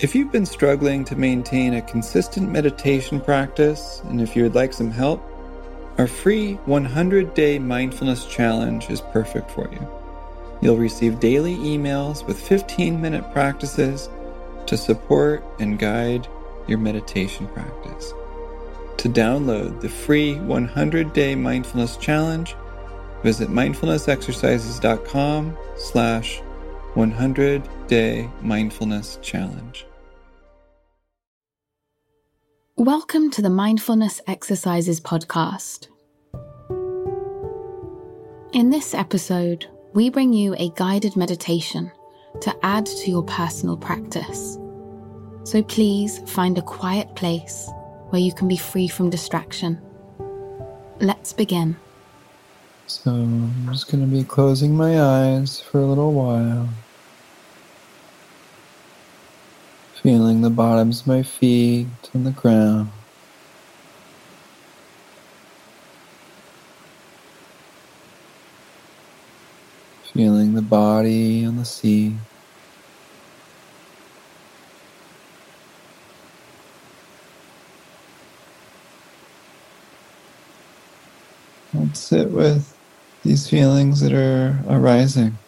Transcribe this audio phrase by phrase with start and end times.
[0.00, 4.72] If you've been struggling to maintain a consistent meditation practice, and if you would like
[4.72, 5.22] some help,
[5.98, 9.88] our free 100 day mindfulness challenge is perfect for you.
[10.60, 14.08] You'll receive daily emails with 15 minute practices
[14.66, 16.26] to support and guide
[16.66, 18.12] your meditation practice.
[18.96, 22.56] To download the free 100 day mindfulness challenge,
[23.22, 26.42] visit mindfulnessexercises.com slash
[26.94, 29.84] 100 day mindfulness challenge.
[32.76, 35.88] Welcome to the Mindfulness Exercises podcast.
[38.52, 41.90] In this episode, we bring you a guided meditation
[42.40, 44.56] to add to your personal practice.
[45.42, 47.68] So please find a quiet place
[48.10, 49.82] where you can be free from distraction.
[51.00, 51.76] Let's begin.
[52.86, 56.68] So I'm just going to be closing my eyes for a little while.
[60.04, 62.90] Feeling the bottoms of my feet on the ground.
[70.12, 72.12] Feeling the body on the seat.
[81.72, 82.78] And sit with
[83.22, 85.38] these feelings that are arising.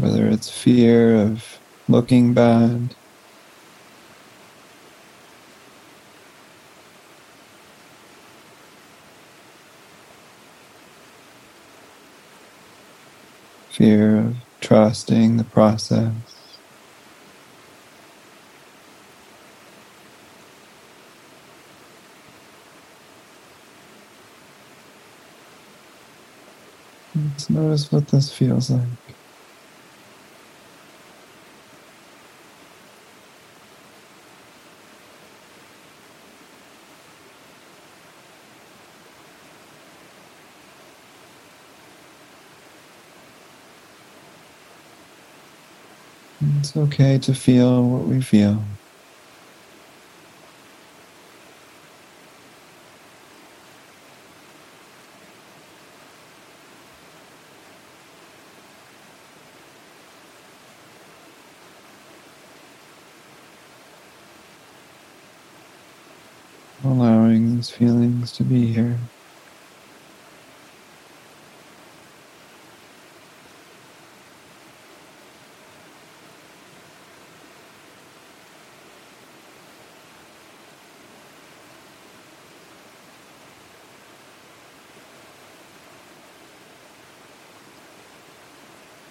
[0.00, 2.94] whether it's fear of looking bad,
[13.68, 16.14] fear of trusting the process.
[27.14, 29.19] Let's notice what this feels like.
[46.40, 48.78] It's okay to feel what we feel.
[66.84, 69.10] Allowing these feelings to be here.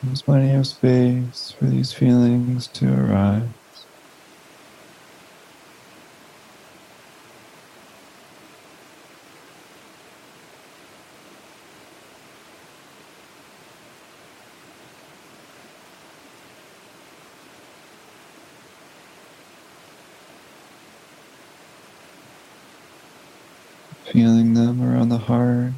[0.10, 3.54] There's plenty of space for these feelings to arise.
[24.12, 25.76] Feeling them around the heart.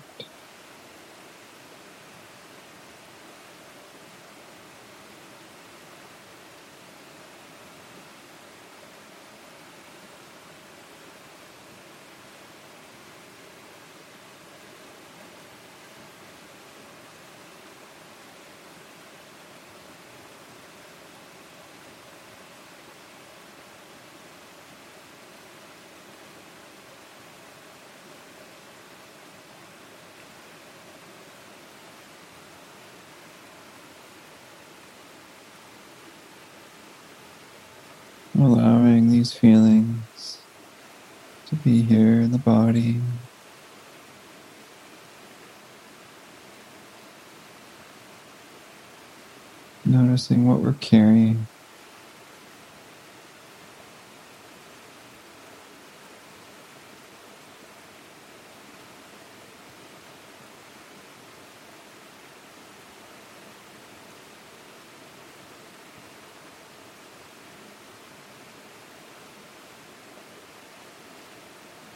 [38.41, 40.39] Allowing these feelings
[41.47, 43.01] to be here in the body.
[49.85, 51.47] Noticing what we're carrying.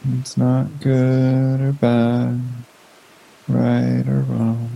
[0.08, 2.40] It's not good or bad,
[3.48, 4.70] right or wrong.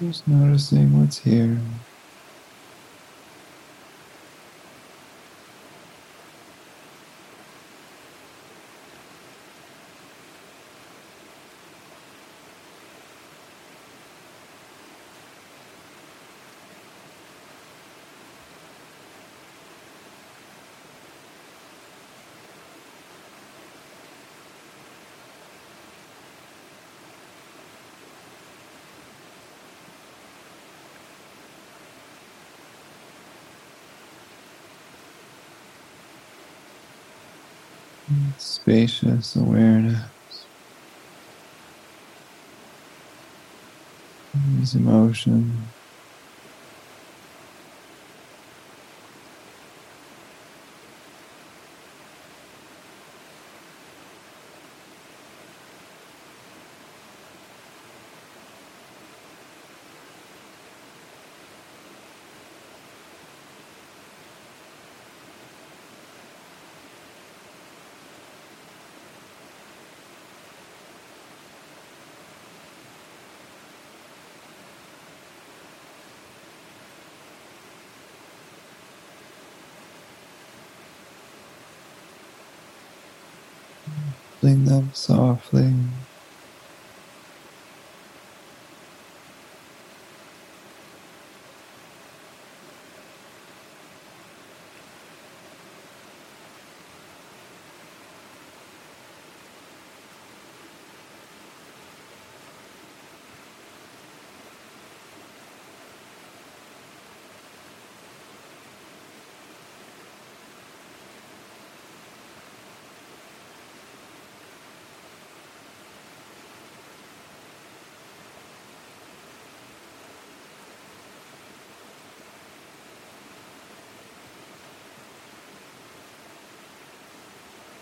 [0.00, 1.58] Just noticing what's here.
[38.70, 39.98] Spacious awareness.
[44.60, 45.79] These emotions.
[84.40, 85.89] Fling them softly.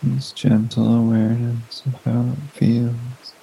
[0.03, 3.38] This gentle awareness of how it feels.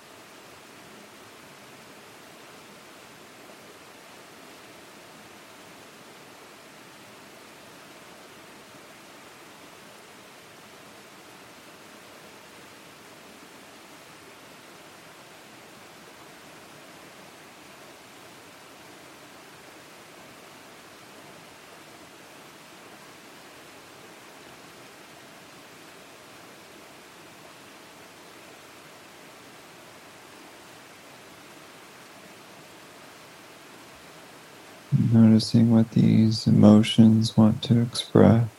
[35.36, 38.55] Noticing what these emotions want to express.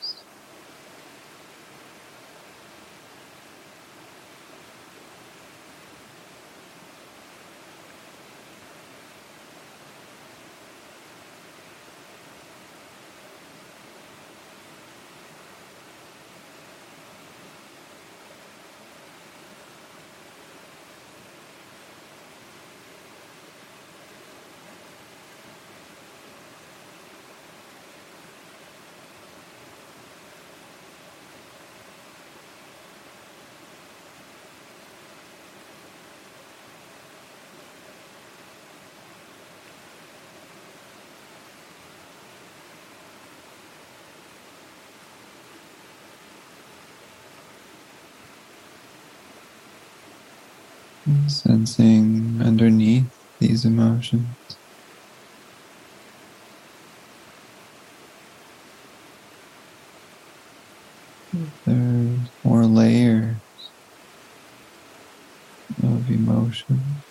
[51.06, 53.10] Sensing underneath
[53.40, 54.36] these emotions.
[61.64, 63.38] There's more layers
[65.82, 67.04] of emotion.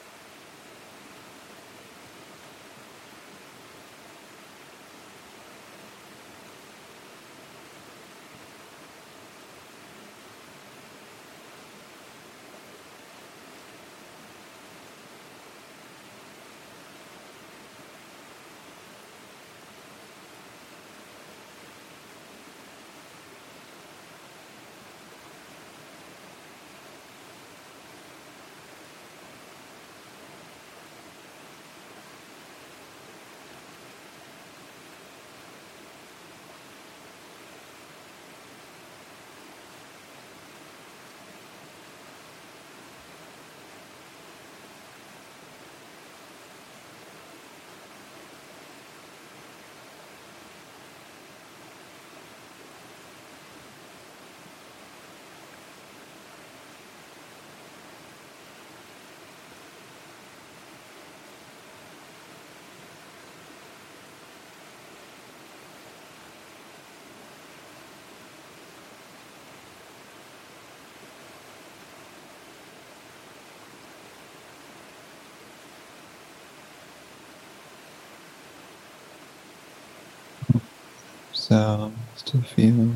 [81.55, 82.91] Sounds to feel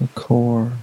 [0.00, 0.77] the core.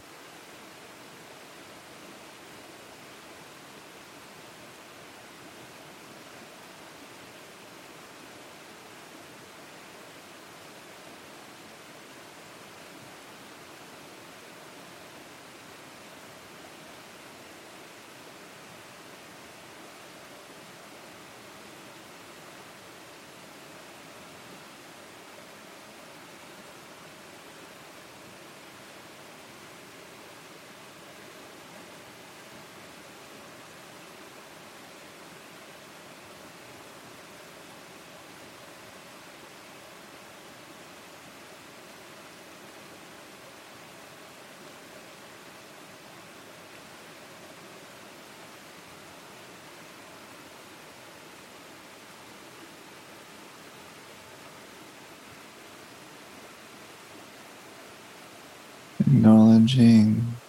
[59.08, 60.42] Acknowledging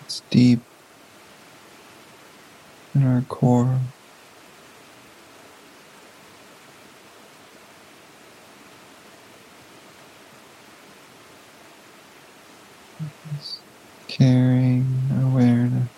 [0.00, 0.62] it's deep
[2.94, 3.80] in our core.
[14.08, 15.88] caring awareness.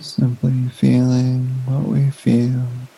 [0.00, 2.88] Simply feeling what we feel.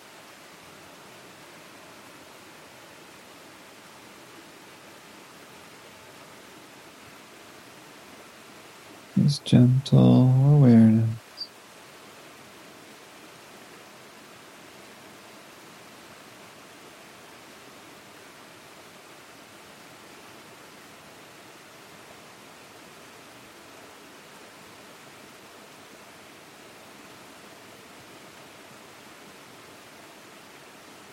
[9.17, 11.50] This gentle awareness.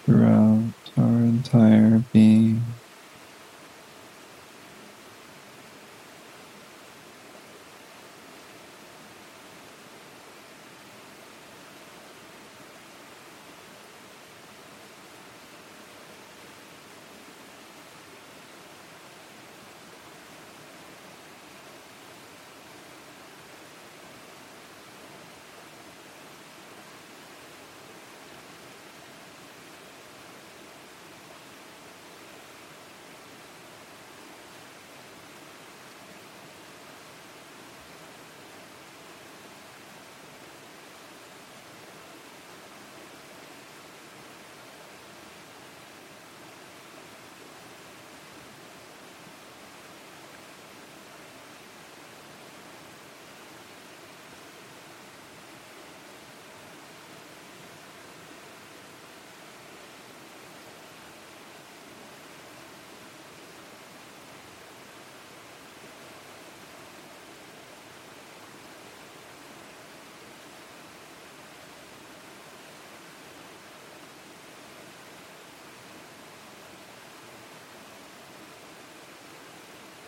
[0.05, 2.81] throughout our entire being.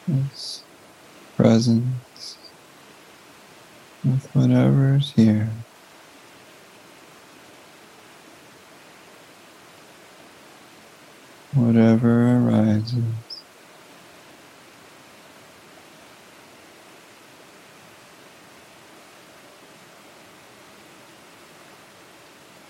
[0.05, 0.63] This
[1.37, 2.37] presence
[4.03, 5.49] with whatever is here.
[11.53, 13.03] Whatever arises.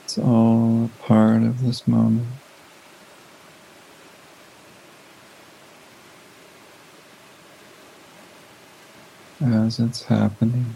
[0.03, 2.27] It's all a part of this moment.
[9.43, 10.75] As it's happening.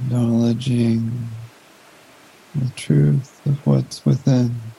[0.00, 1.30] Acknowledging
[2.54, 4.74] the truth of what's within.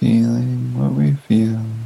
[0.00, 1.76] feeling what we feel.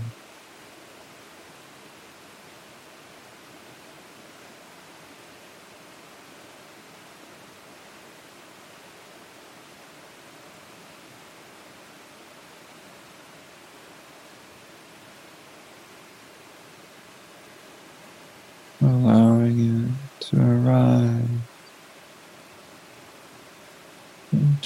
[18.82, 19.58] allowing
[20.19, 21.42] it to arrive
[24.32, 24.62] and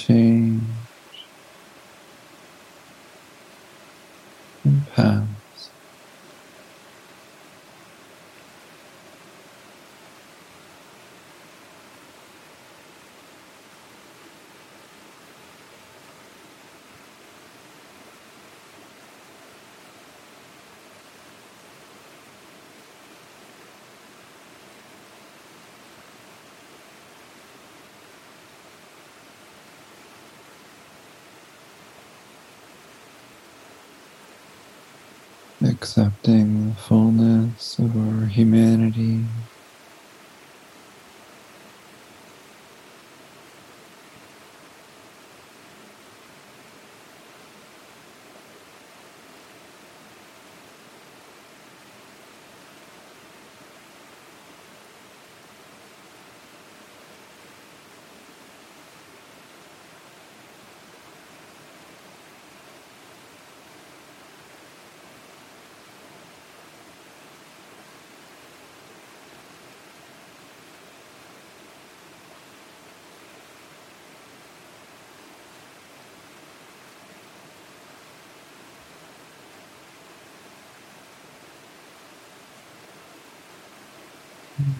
[35.85, 39.23] accepting the fullness of our humanity.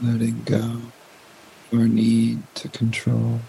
[0.02, 0.82] Letting go
[1.74, 3.40] our need to control.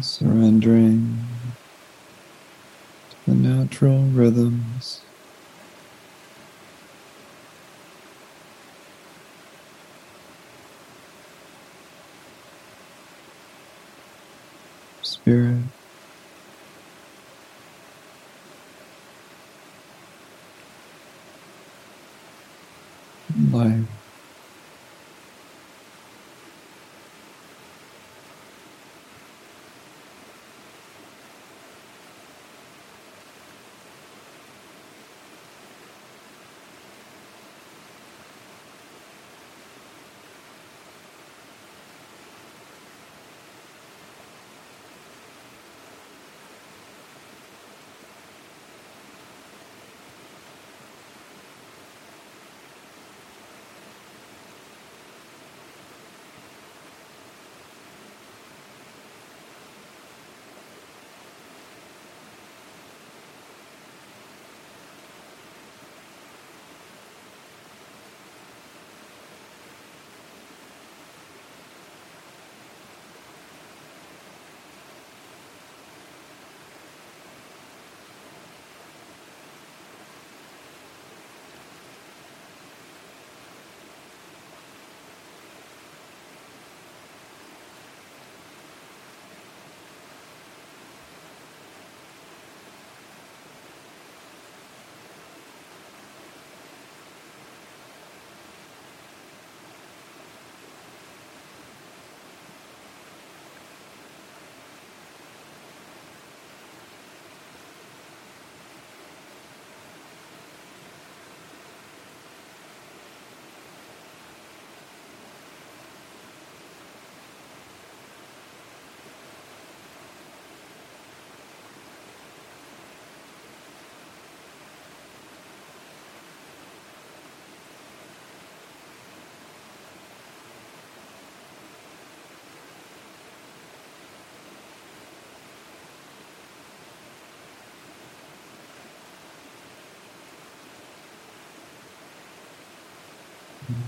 [0.00, 1.11] Surrendering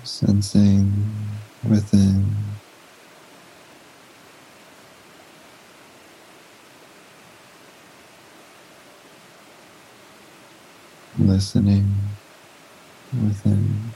[0.05, 2.61] sensing within.
[11.19, 12.19] Listening
[13.13, 13.94] within.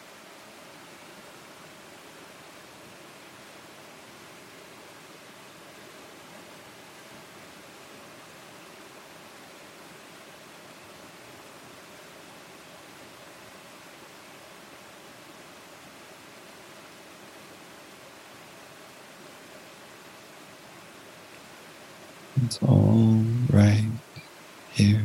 [22.44, 23.84] It's all right
[24.72, 25.02] here.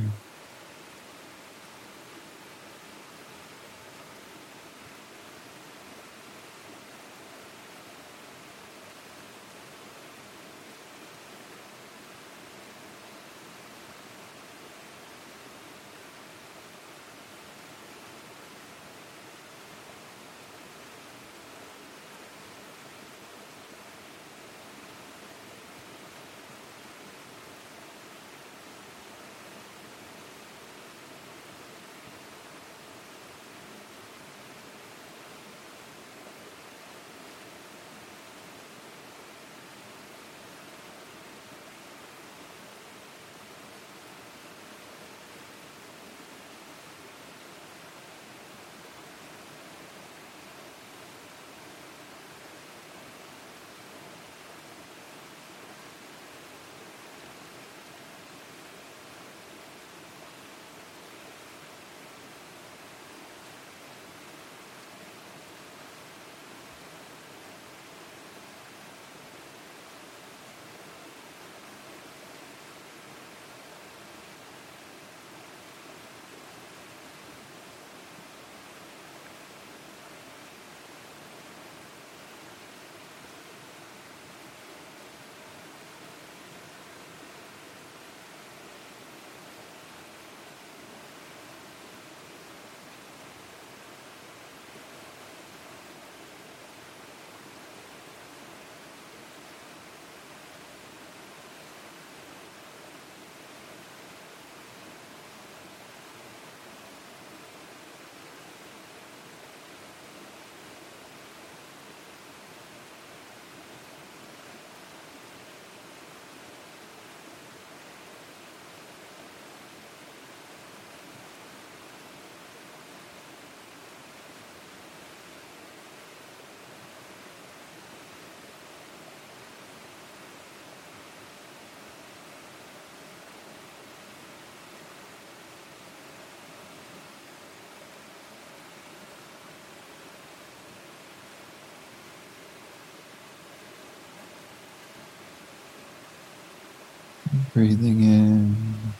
[147.53, 148.95] Breathing in.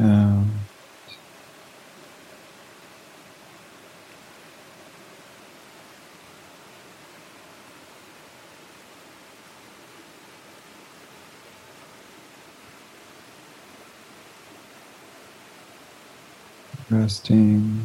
[0.00, 0.46] Out.
[16.90, 17.75] Resting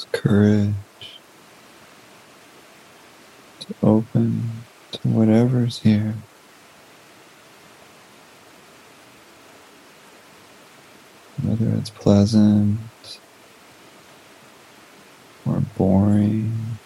[0.00, 0.74] this courage
[3.60, 4.50] to open
[4.92, 6.14] to whatever's here.
[11.42, 12.78] Whether it's pleasant
[15.46, 16.78] or boring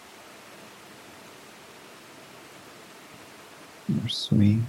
[4.02, 4.60] or sweet.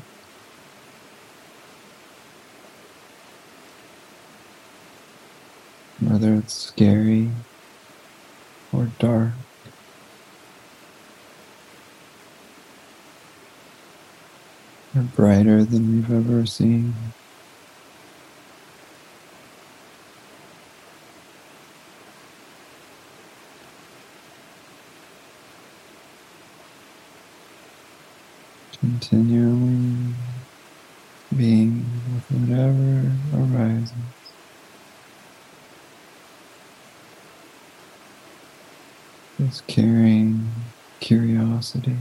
[6.00, 7.32] Whether it's scary
[8.76, 9.32] or dark.
[14.96, 16.94] Or brighter than we've ever seen.
[28.86, 30.14] continually
[31.36, 34.15] being with whatever arises.
[39.38, 40.50] Just carrying
[41.02, 41.98] curiosity.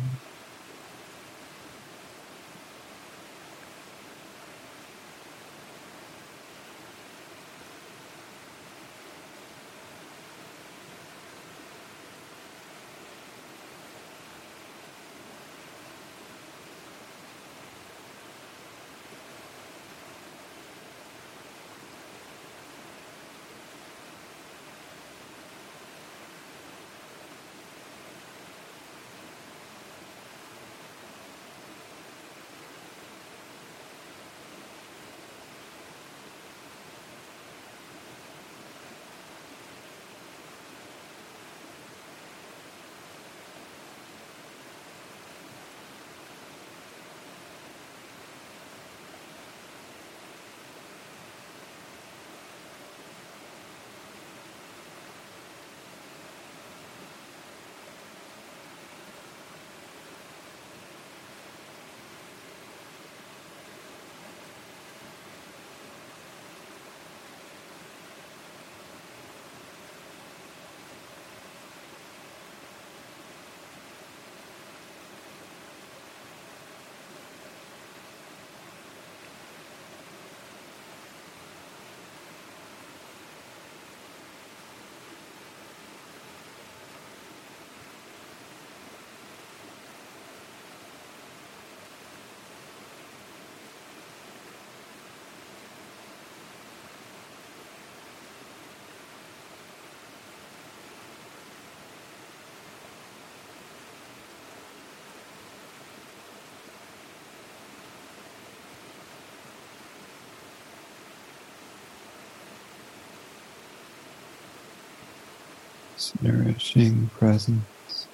[116.23, 118.09] Nourishing presence.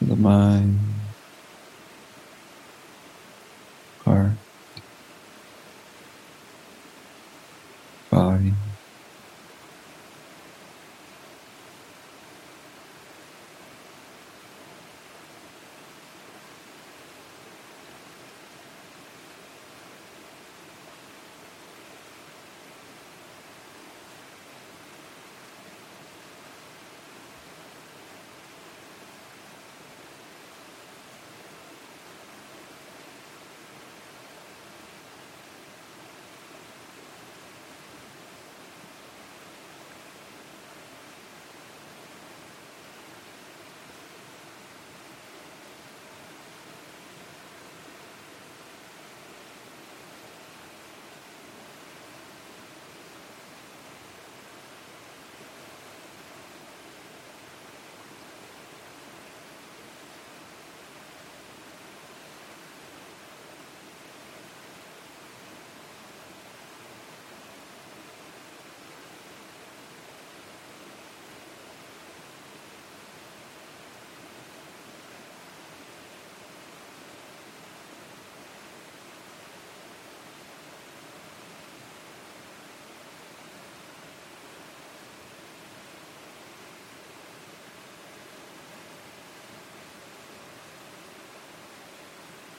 [0.00, 0.80] The mind,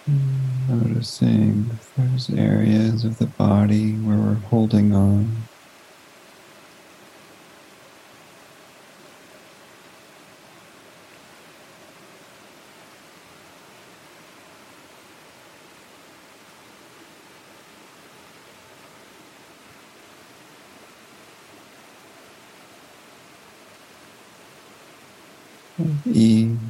[0.10, 0.68] Mm.
[0.68, 5.50] Noticing those areas of the body where we're holding on.
[26.06, 26.65] ease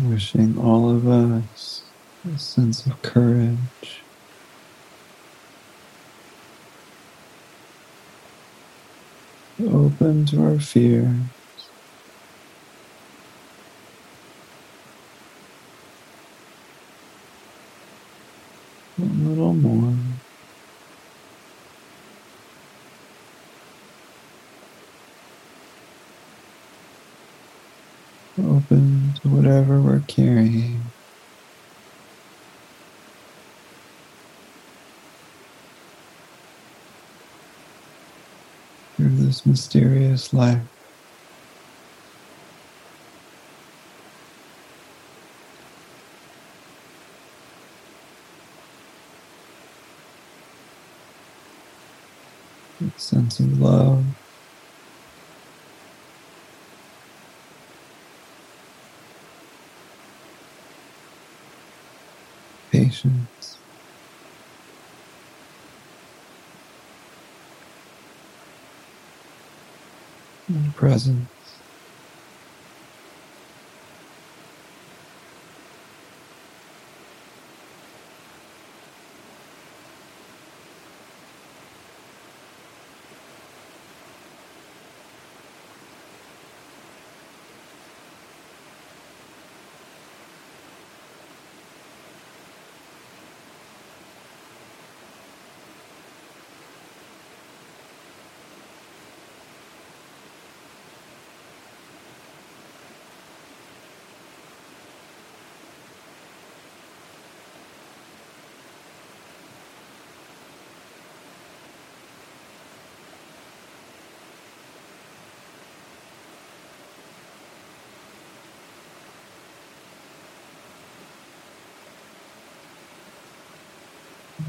[0.00, 1.82] Wishing all of us
[2.24, 4.02] a sense of courage.
[9.62, 11.14] Open to our fears.
[18.98, 19.94] A little more.
[28.38, 30.82] Open to whatever we're carrying.
[38.96, 39.16] Through
[39.46, 40.62] mysterious life.
[52.96, 54.04] Sense of love.
[62.72, 63.41] patience.
[70.54, 70.76] And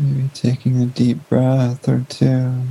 [0.04, 2.64] Maybe taking a deep breath or two.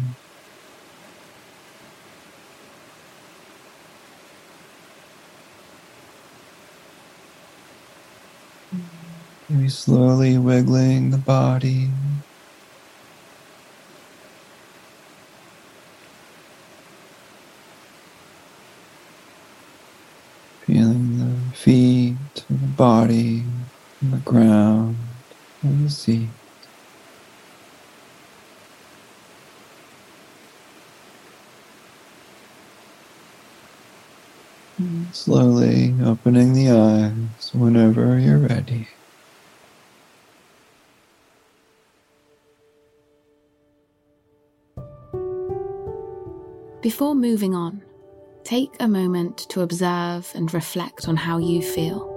[9.49, 11.91] Maybe slowly wiggling the body.
[20.67, 22.17] Feeling the feet,
[22.51, 23.45] and the body,
[24.03, 24.99] and the ground,
[25.63, 26.29] and the seat.
[35.13, 38.89] Slowly opening the eyes whenever you're ready.
[46.81, 47.83] Before moving on,
[48.43, 52.09] take a moment to observe and reflect on how you feel.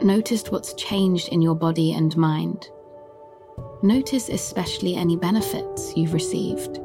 [0.00, 2.68] Notice what's changed in your body and mind.
[3.82, 6.78] notice especially any benefits you've received.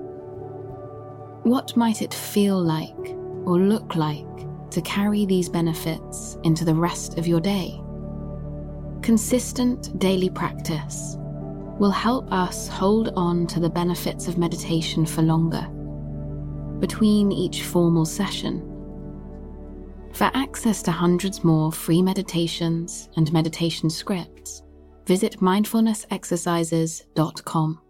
[1.44, 7.18] What might it feel like or look like to carry these benefits into the rest
[7.18, 7.82] of your day?
[9.02, 11.16] Consistent daily practice
[11.80, 15.68] will help us hold on to the benefits of meditation for longer,
[16.80, 18.62] between each formal session.
[20.14, 24.64] For access to hundreds more free meditations and meditation scripts,
[25.06, 27.82] visit mindfulnessexercises.com.